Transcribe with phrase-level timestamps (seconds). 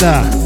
[0.00, 0.37] Да.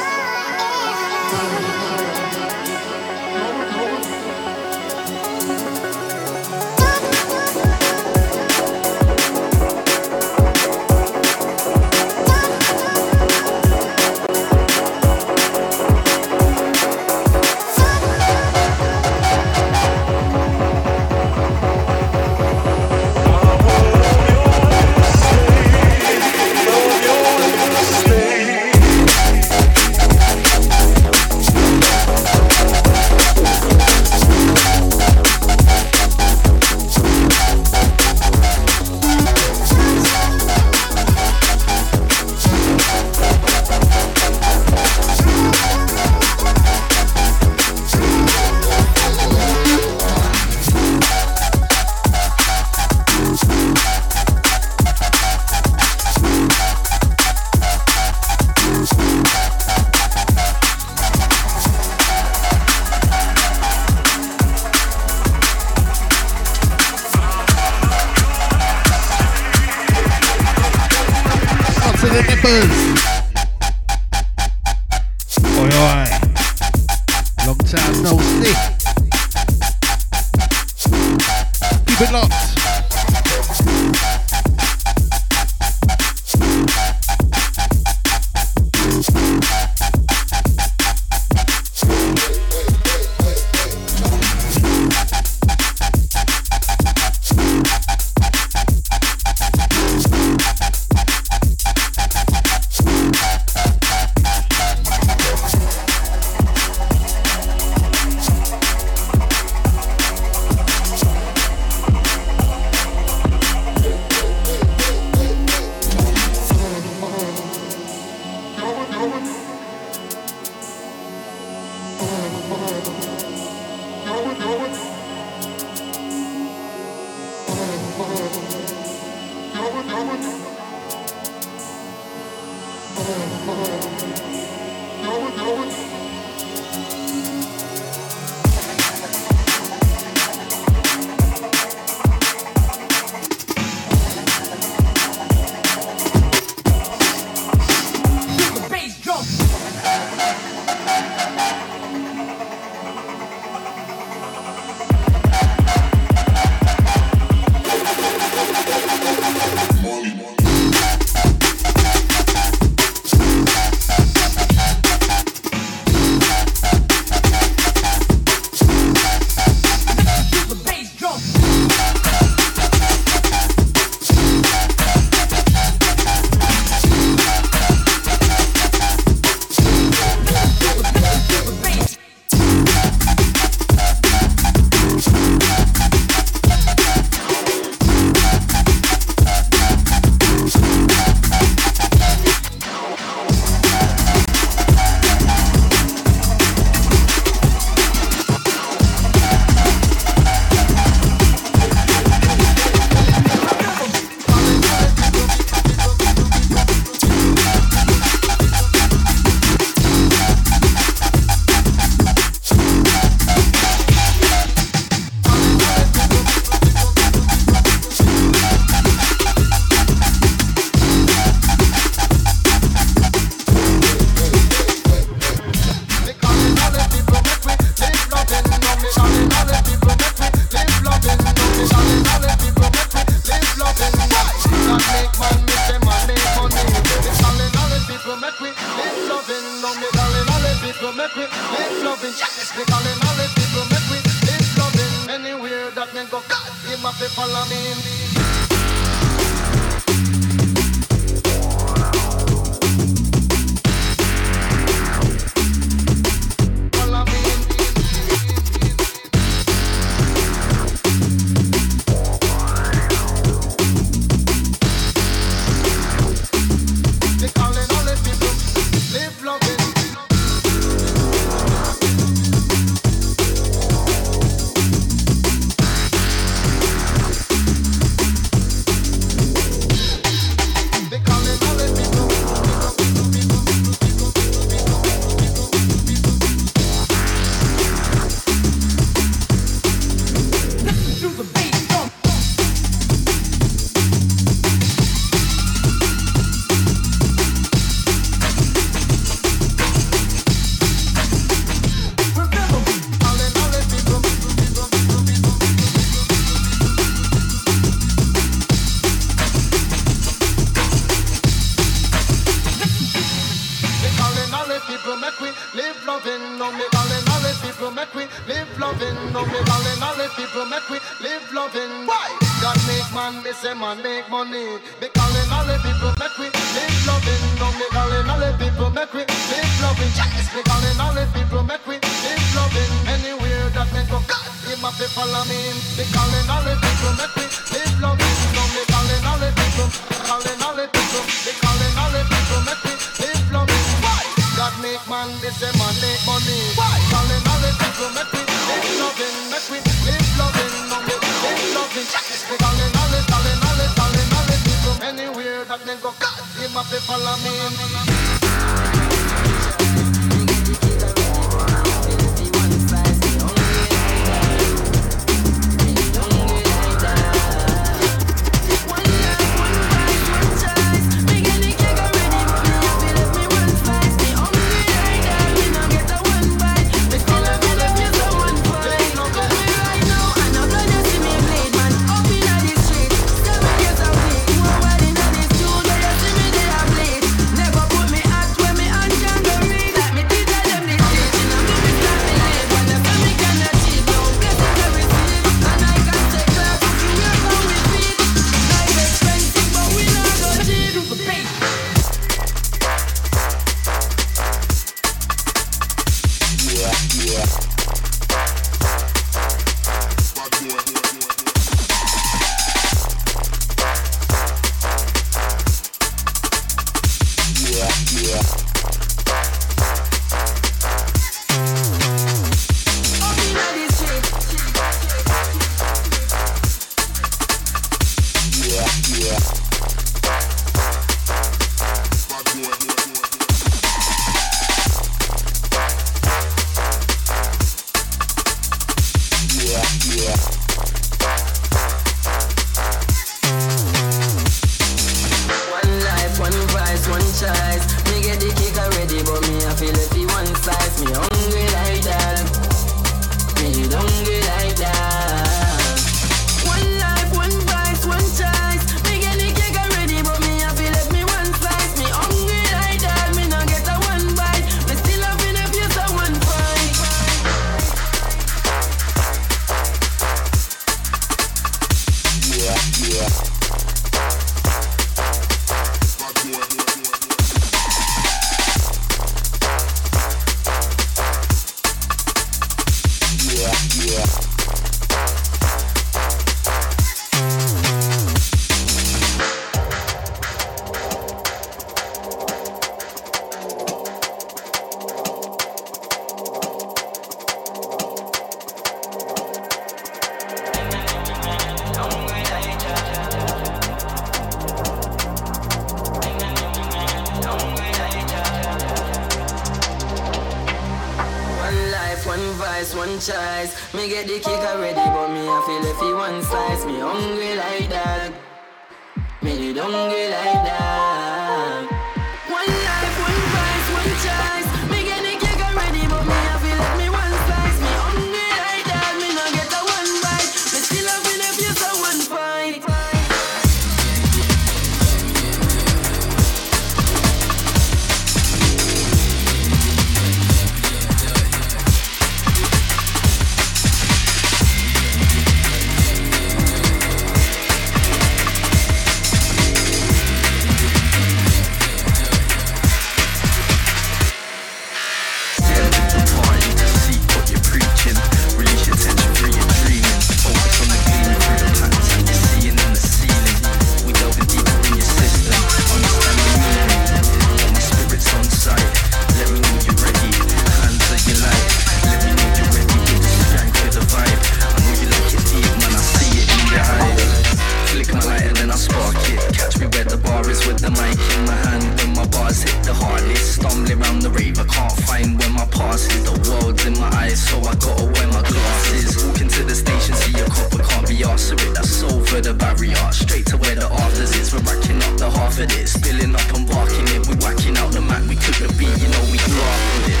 [580.98, 584.72] in my hand when my bars hit the hardest, stumbling round the rave, I can't
[584.86, 586.04] find where my pass is.
[586.04, 588.96] The world's in my eyes, so I gotta wear my glasses.
[589.04, 592.92] Walking to the station, see a copper, can't be arsed with That's over the barrier,
[592.92, 594.32] straight to where the afters is.
[594.34, 597.06] We're racking up the half of it, spilling up and barking it.
[597.06, 600.00] We're whacking out the mat, we took the beat, you know we grafted it.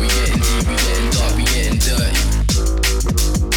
[0.00, 3.51] We getting deep, we getting dark, we getting dirty.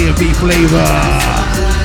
[0.00, 1.79] DMB flavor.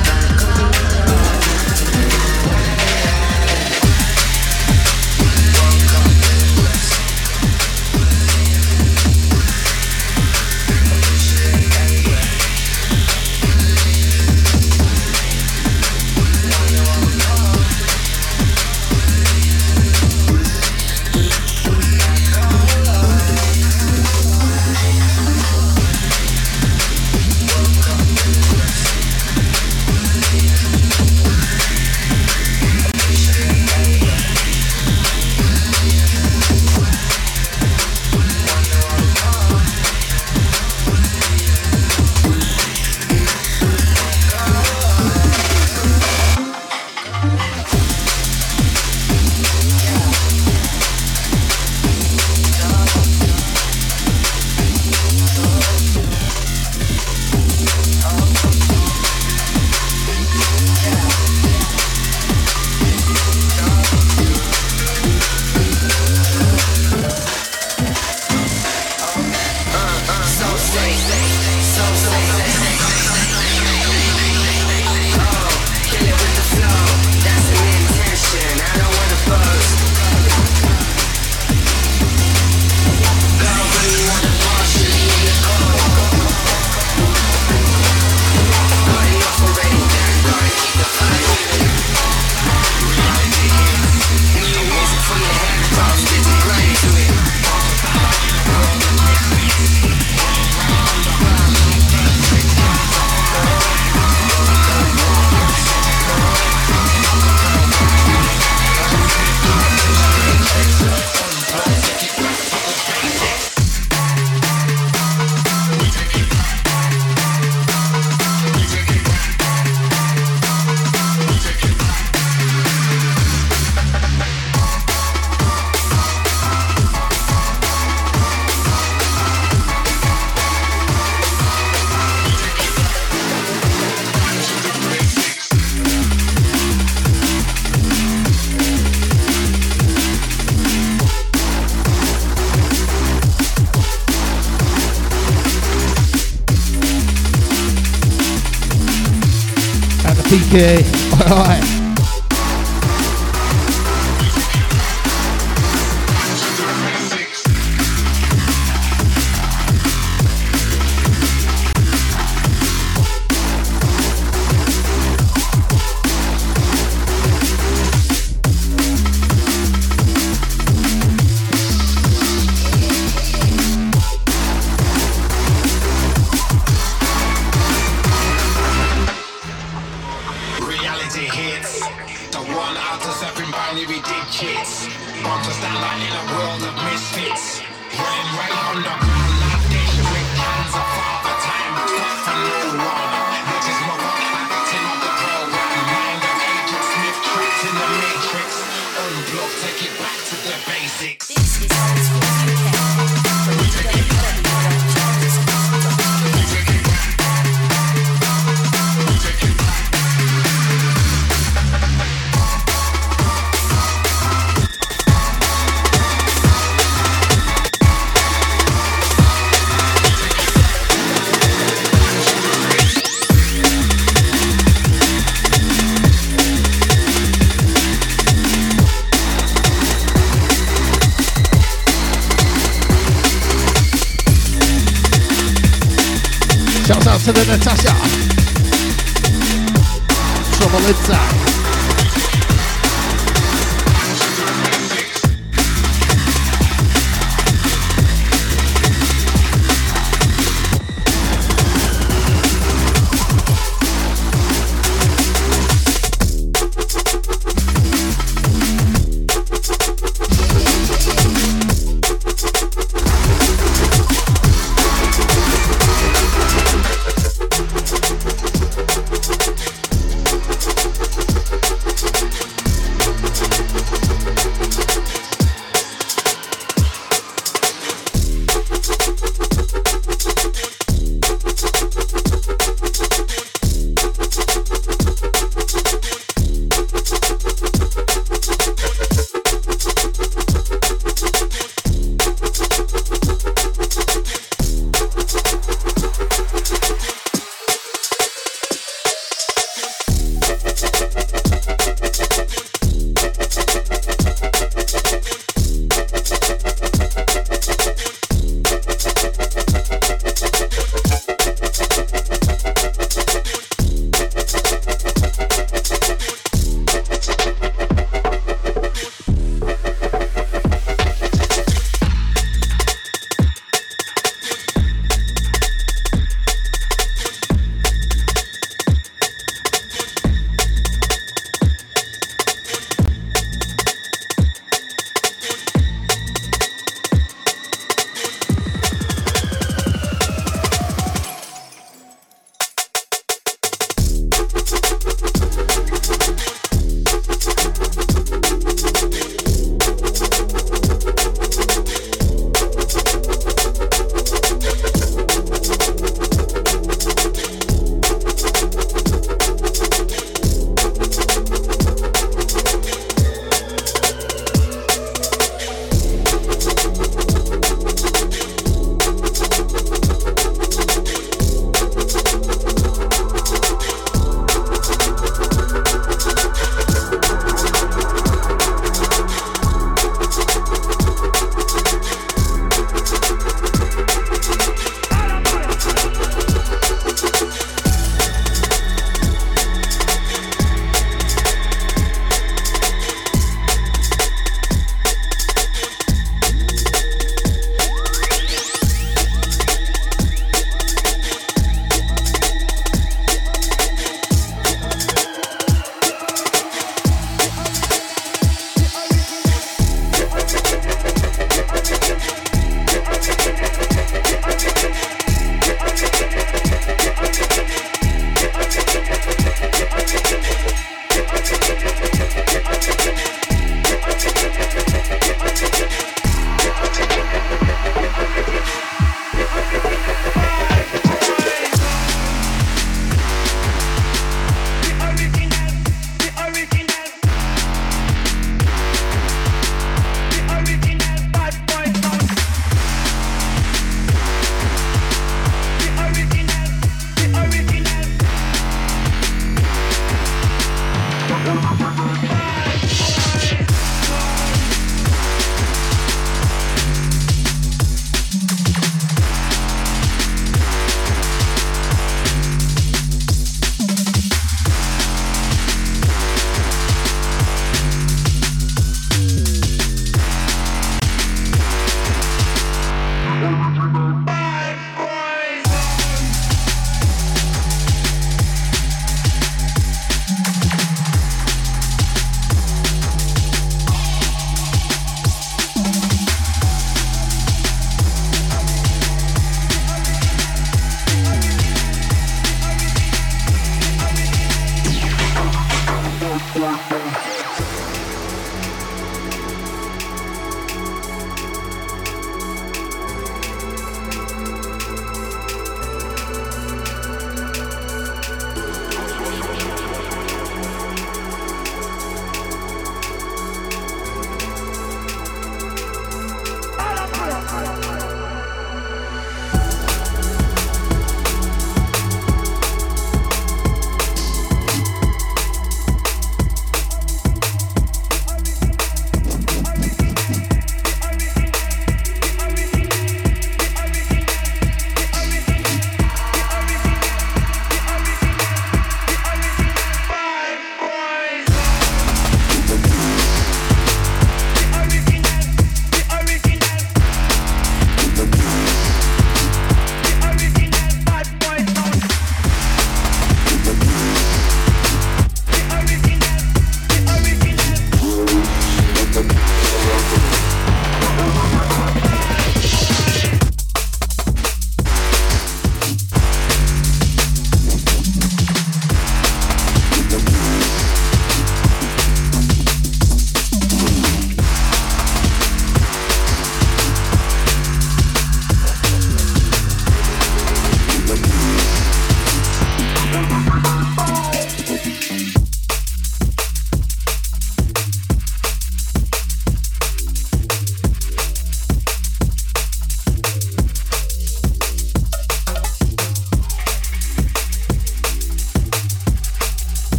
[150.46, 150.84] PK.
[151.30, 151.75] Alright.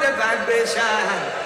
[0.00, 1.43] the vibration.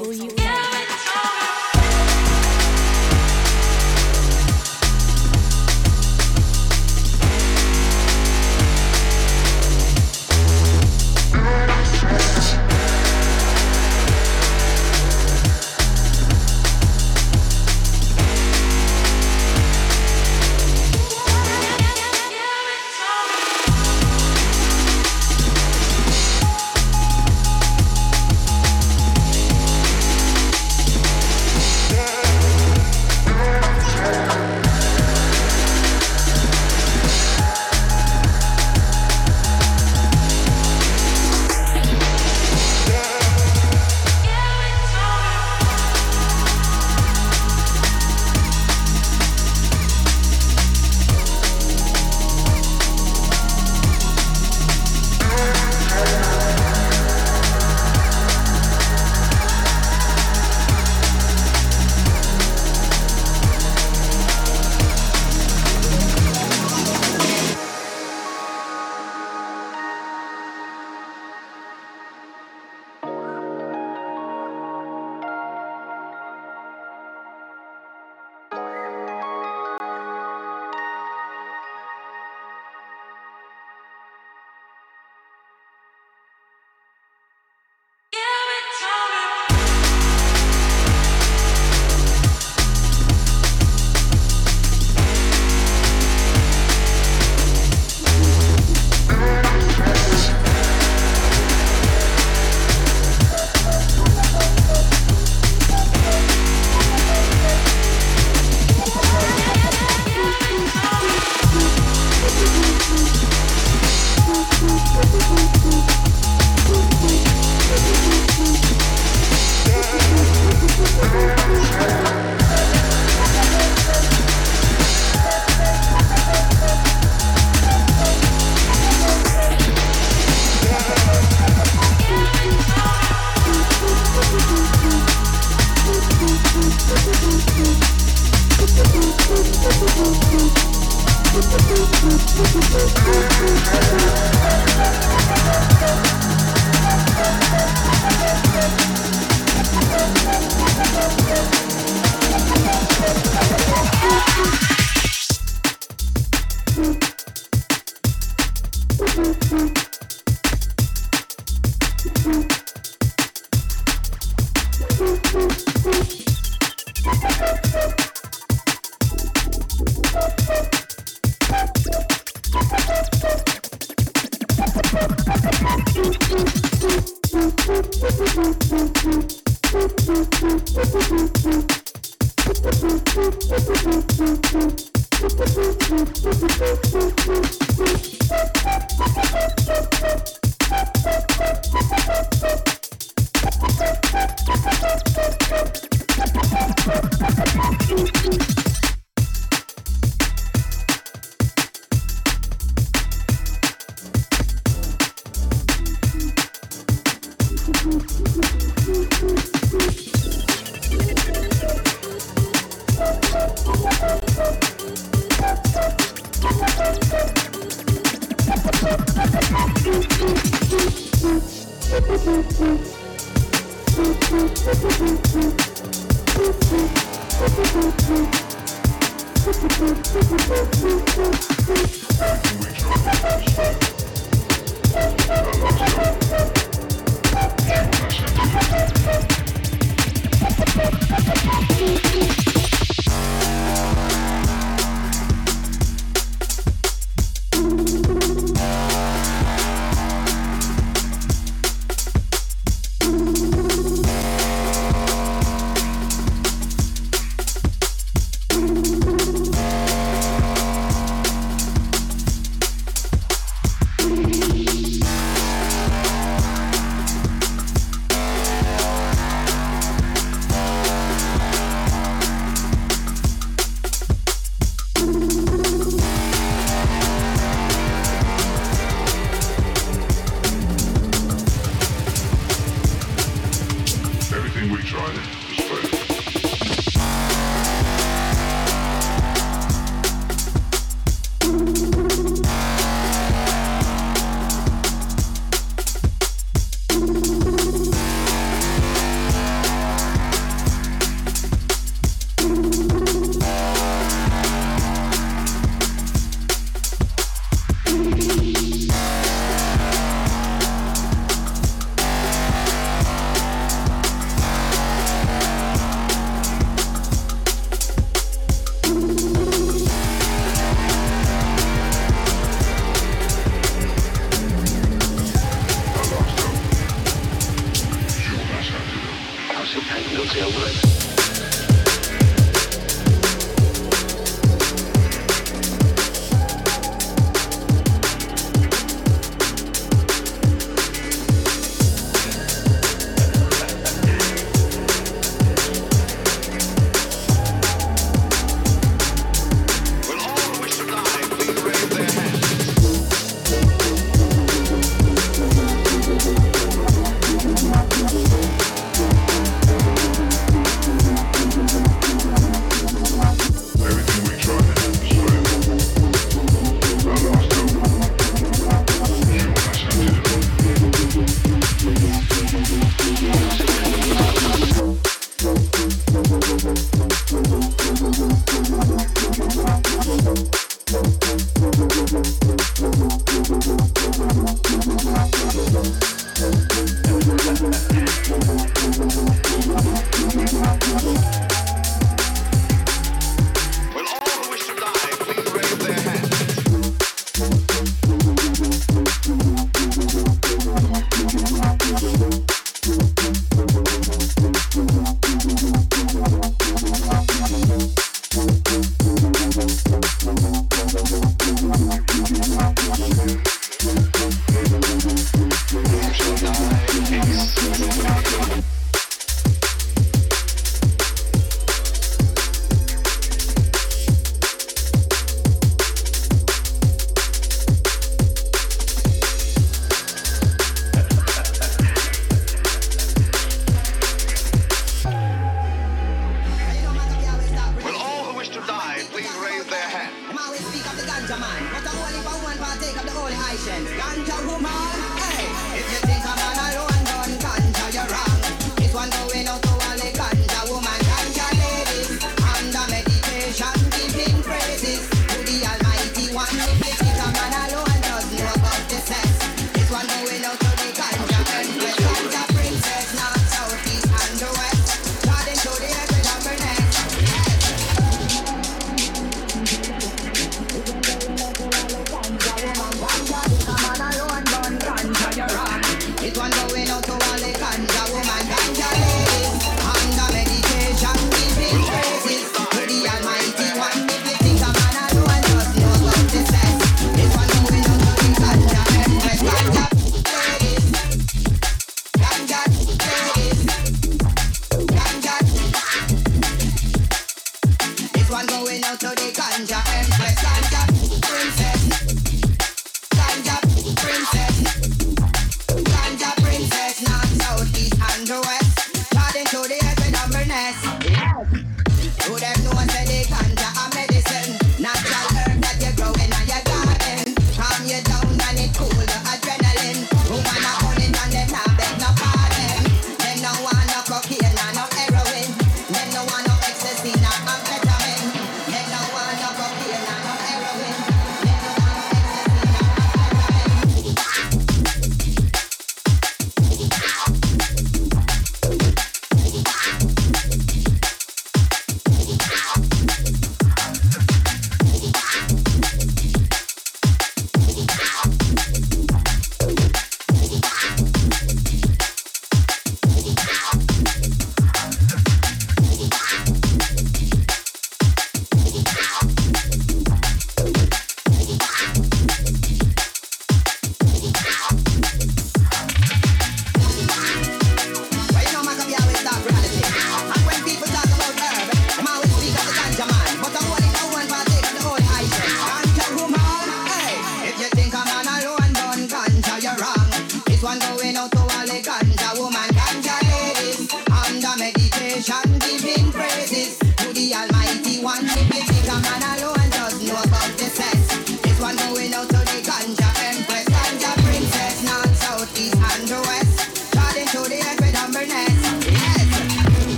[0.00, 0.37] Oh, you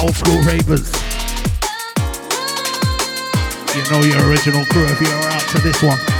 [0.00, 0.92] old school ravers.
[3.76, 6.19] You know your original crew if you're out to this one.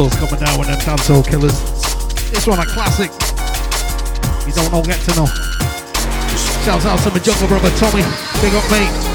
[0.00, 1.58] of coming down with them dancehall killers.
[2.30, 3.10] This one a classic.
[4.46, 5.26] You don't know, get to know.
[6.64, 8.02] Shouts out to my jungle brother Tommy.
[8.40, 9.11] Big up, mate.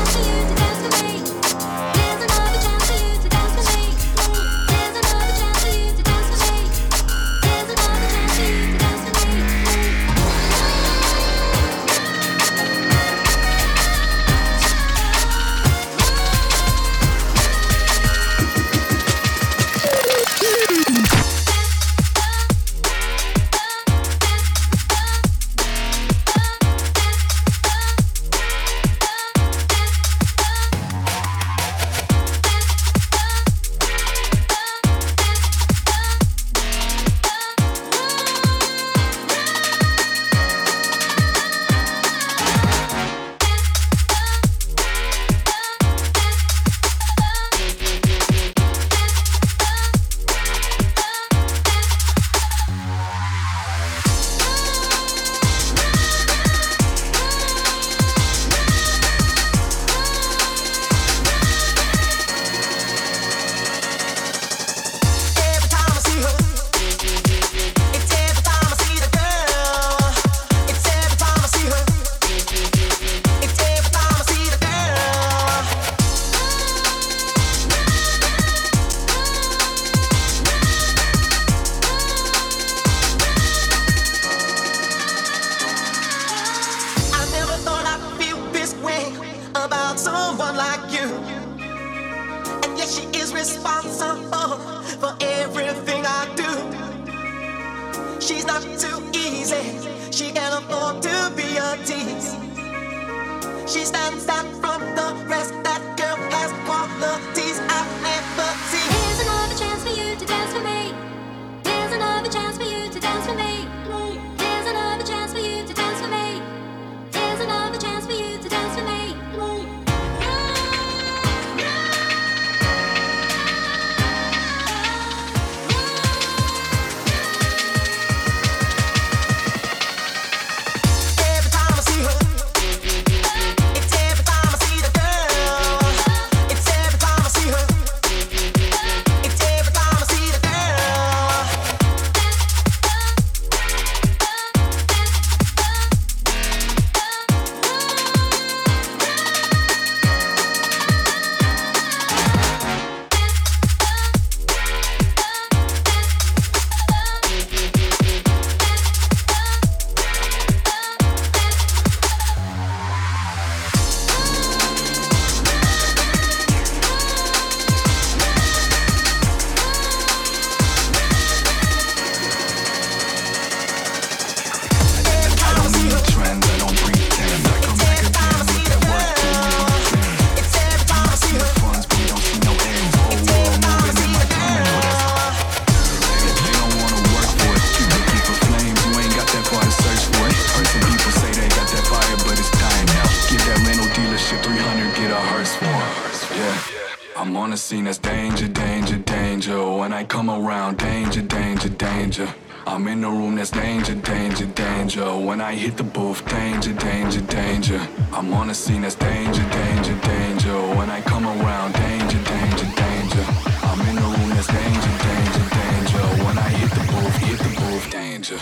[197.48, 199.58] On the scene that's danger, danger, danger.
[199.72, 202.28] When I come around, danger, danger, danger.
[202.66, 205.06] I'm in the room that's danger, danger, danger.
[205.18, 207.80] When I hit the booth, danger, danger, danger.
[208.12, 210.58] I'm on the scene that's danger, danger, danger.
[210.76, 213.26] When I come around, danger, danger, danger.
[213.64, 216.04] I'm in the room that's danger, danger, danger.
[216.26, 218.40] When I hit the booth, hit the booth, danger.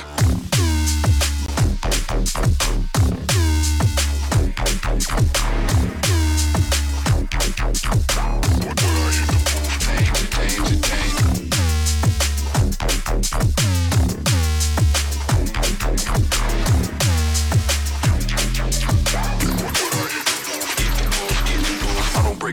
[4.98, 5.25] Danger,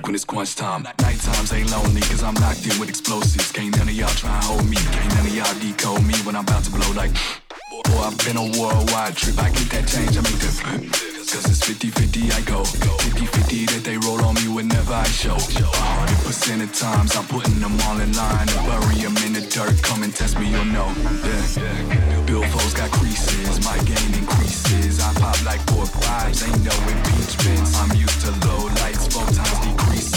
[0.03, 0.82] I when it's crunch time.
[0.82, 3.53] Night times ain't lonely, cause I'm locked in with explosives.
[3.53, 4.76] Can't none of y'all try and hold me.
[4.76, 7.12] Can't none of y'all decode me when I'm about to blow like.
[7.84, 9.38] Boy, I've been a worldwide trip.
[9.38, 11.12] I get that change, I make flip.
[11.32, 16.61] Cause it's 50-50 I go 50-50 that they roll on me whenever I show 100%
[16.61, 20.03] of times I'm putting them all in line And bury them in the dirt, come
[20.03, 20.92] and test me, you'll know
[21.24, 27.80] Yeah, Billfold's got creases, my game increases I pop like pork pies, ain't no impeachments
[27.80, 29.71] I'm used to low lights, four times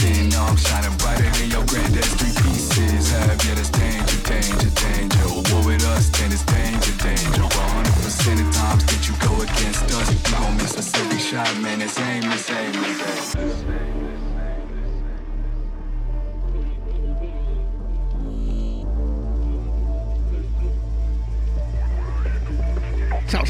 [0.06, 4.70] decreasing Now I'm shining brighter than your granddad's three pieces Have yeah, that's danger, danger,
[4.70, 5.54] danger.
[5.54, 7.42] War with us, then it's danger, danger.
[7.42, 11.82] 100% of times that you go against us You gon' miss us every shot, man,
[11.82, 12.74] it's aim, it's aim,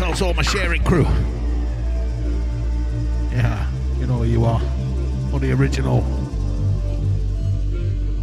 [0.08, 1.06] it's all my sharing crew.
[3.32, 3.68] Yeah,
[4.00, 4.62] you know who you are.
[5.34, 6.04] All the original,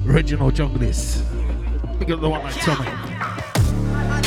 [0.07, 1.23] original junglists.
[1.99, 2.89] Pick up the one like Tommy.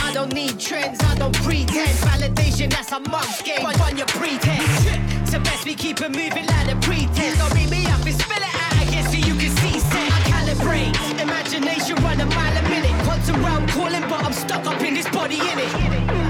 [0.01, 1.89] I don't need trends, I don't pretend.
[1.99, 3.63] Validation, that's a mug's game.
[3.63, 5.29] Run, run your pretense.
[5.29, 7.37] So best we keep it moving like a pretense.
[7.37, 10.11] Don't beat me up and spill it out again so you can see set.
[10.11, 11.21] I calibrate.
[11.21, 12.95] Imagination run a mile a minute.
[13.03, 15.71] Quantum round calling, but I'm stuck up in this body in it.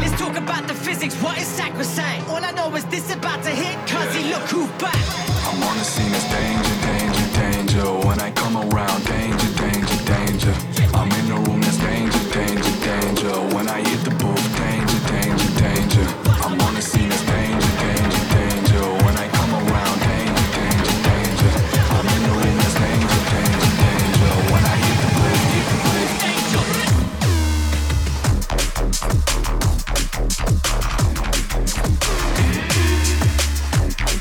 [0.01, 2.27] Let's talk about the physics, what is sacrosanct?
[2.29, 4.95] All I know is this about to hit, cause he look who's back.
[5.45, 7.14] I'm on the scene, it's danger, danger,
[7.75, 8.07] danger.
[8.07, 10.53] When I come around, danger, danger, danger.
[10.93, 13.55] I'm in the room, that's danger, danger, danger.
[13.55, 16.07] When I hit the booth, danger, danger, danger.
[16.43, 17.74] I'm on the scene, danger, danger.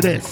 [0.00, 0.29] into this.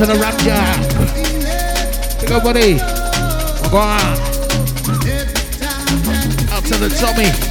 [0.00, 0.60] to the Ramja.
[2.20, 2.78] Big up, buddy.
[3.70, 4.00] Go on.
[6.56, 7.49] Up to the Tommy.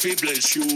[0.00, 0.67] Bless you.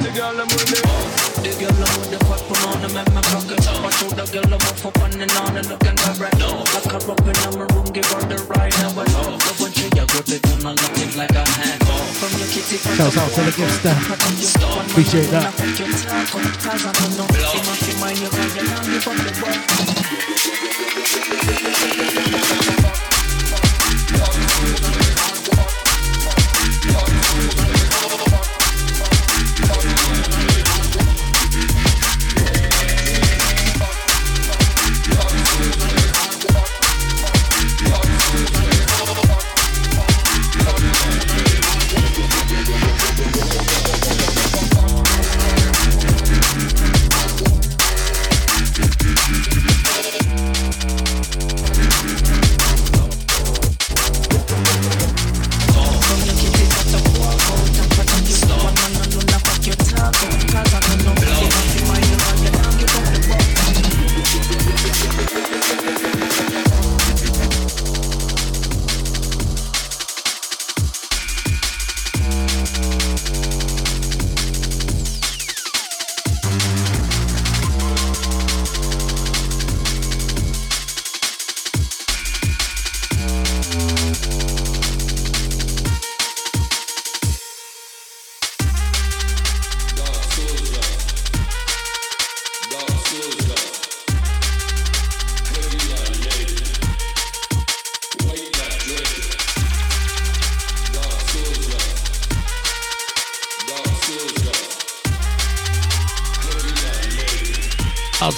[0.00, 0.84] So now the girl I'm with it.
[1.44, 3.60] The girl I'm with the fat put on them and my pocket.
[3.84, 6.64] Watch out the girl I'm up for one and on and looking good right now.
[6.72, 8.96] Lock her up in my room, give her the ride now.
[8.96, 11.84] I love the one she a grip it and I look it like a hand.
[12.16, 13.92] From your kitty from Shouts out to the gifster.
[14.88, 15.52] Appreciate that.
[24.72, 24.99] Cause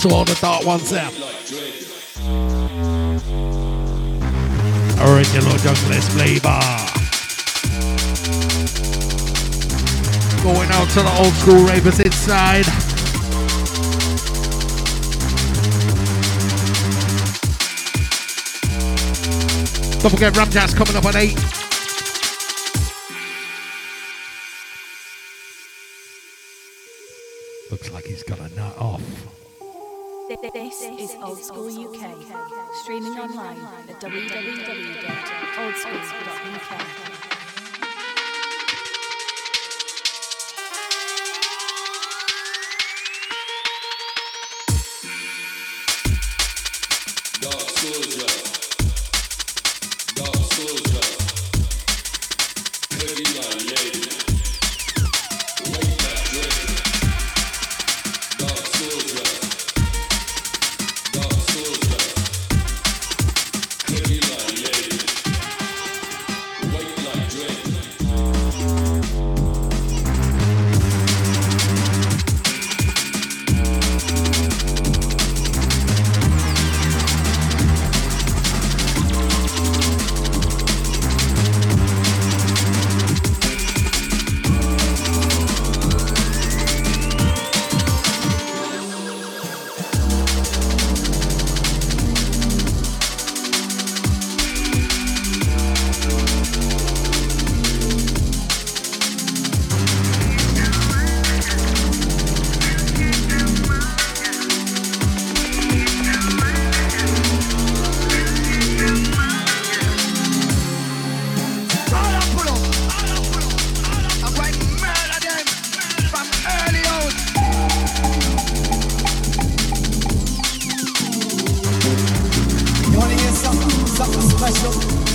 [0.03, 1.09] to all the dark ones there.
[5.07, 6.59] Original junglist flavor.
[10.43, 12.65] Going out to the old school ravers inside.
[20.01, 21.62] Don't forget Ramjazz coming up at 8.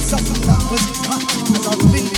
[0.09, 1.21] That was cut
[1.51, 2.16] as a vintage classic.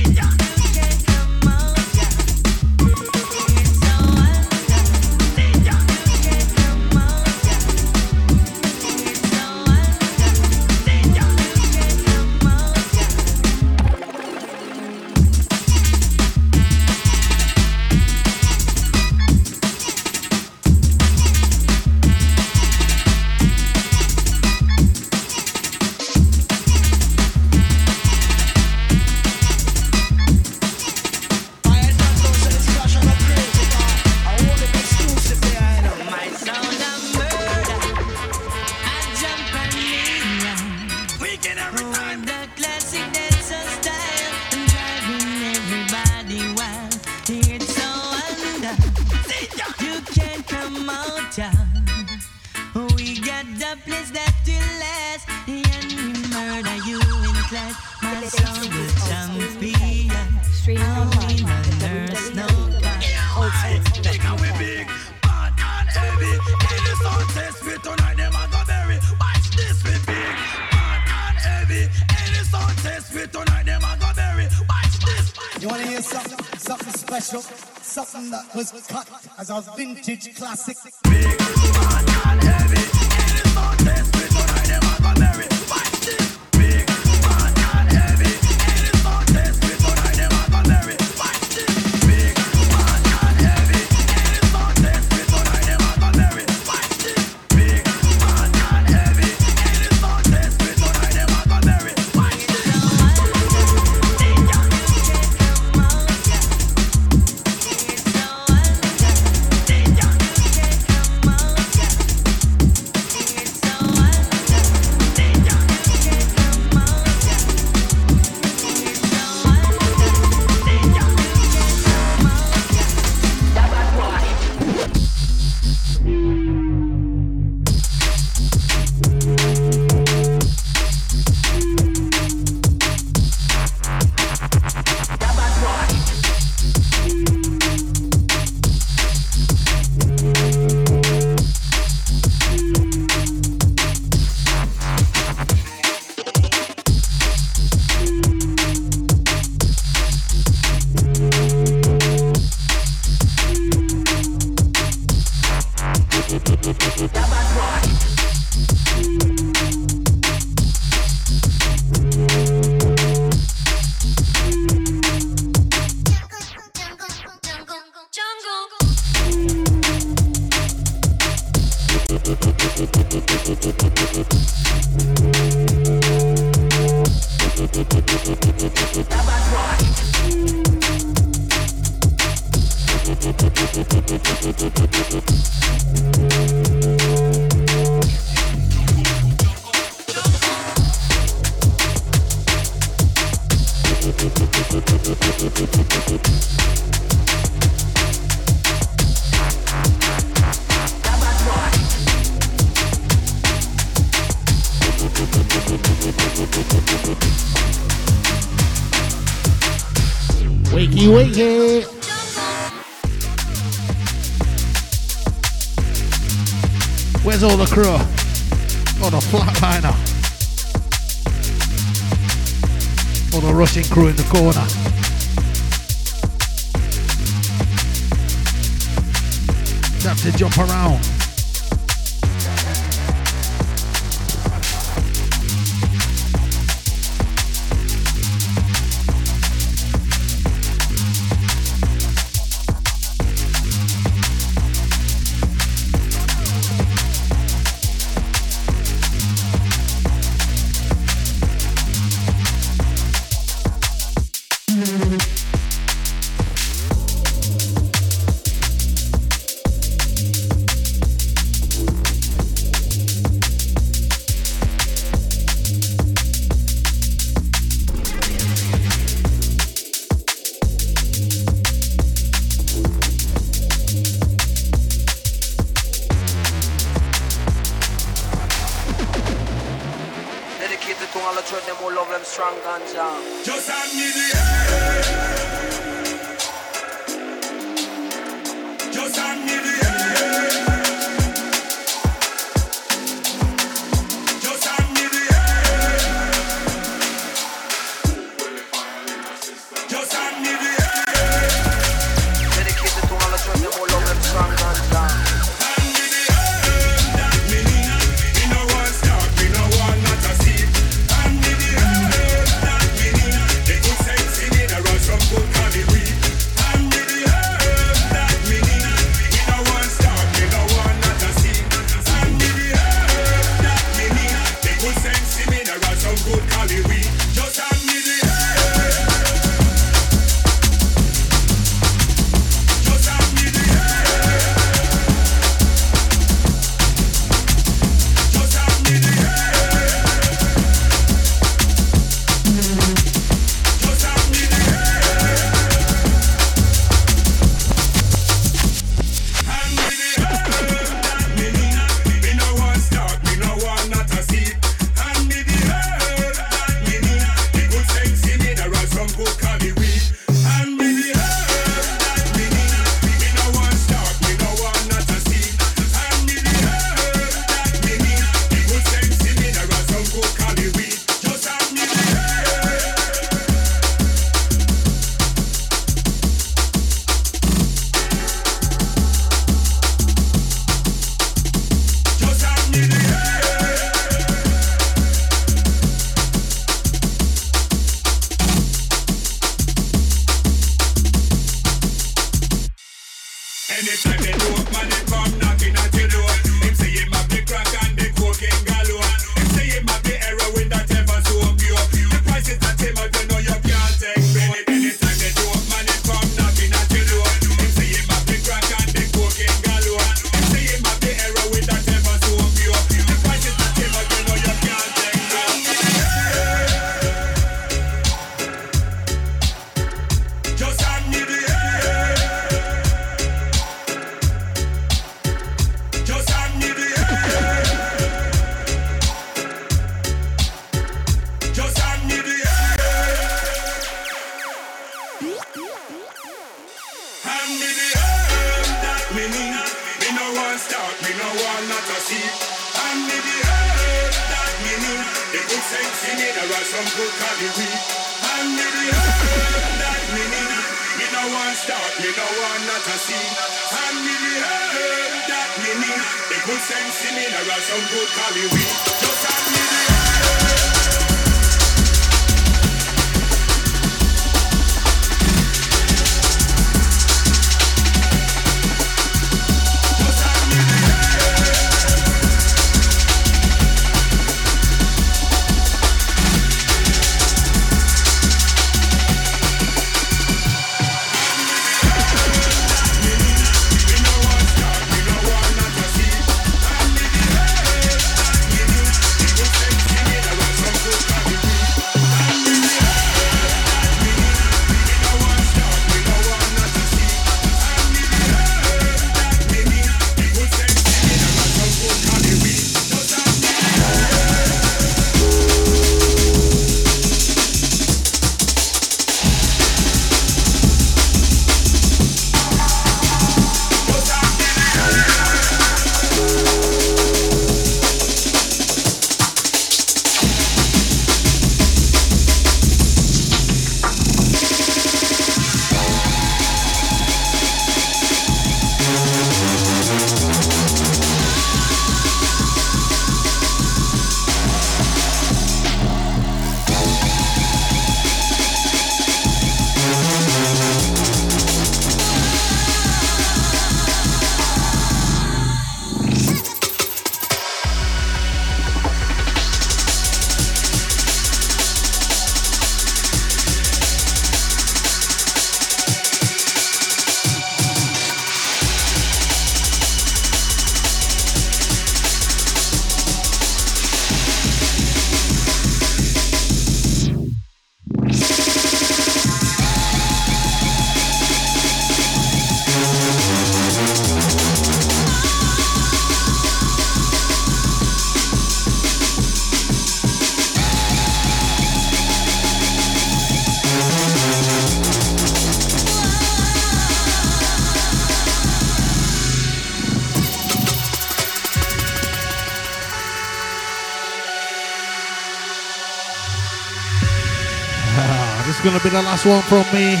[598.56, 600.00] Is gonna be the last one from me.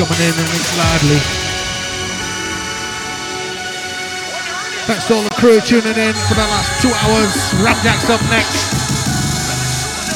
[0.00, 1.20] Coming in and it's loudly.
[4.88, 7.52] Thanks to all the crew tuning in for the last two hours.
[7.60, 8.72] Ramjack's up next.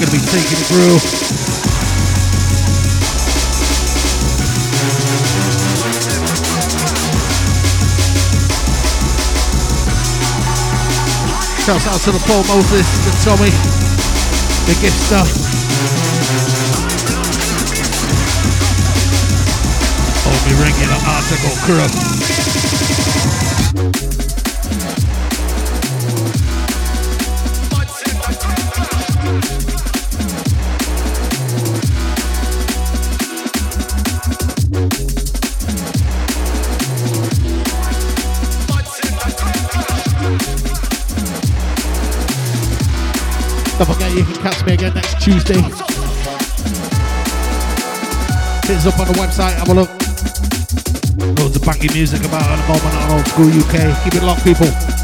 [0.01, 0.97] Gonna be taking it through.
[11.67, 13.51] Shouts out to the Paul Moses, the Tommy,
[14.65, 15.52] the Gifter.
[20.45, 21.79] Oh, me regular article crew.
[43.79, 45.55] Don't forget you can catch me again next Tuesday.
[48.67, 50.02] Hit us up on the website, have a look.
[51.91, 54.05] Music about at the moment on Old School UK.
[54.05, 55.02] Keep it locked, people.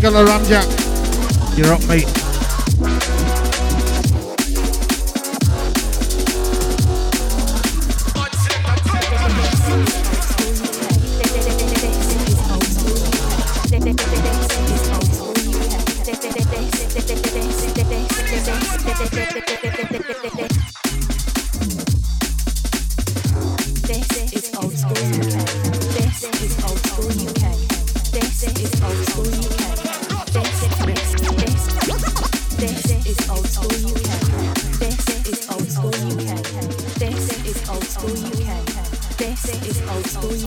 [0.00, 1.58] Got the Ramjack.
[1.58, 2.27] You're up, mate.